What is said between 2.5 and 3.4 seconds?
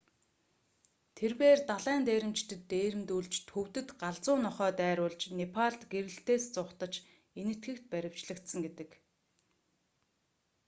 дээрэмдүүлж